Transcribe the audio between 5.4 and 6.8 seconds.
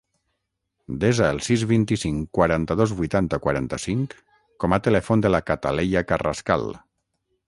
Cataleya Carrascal.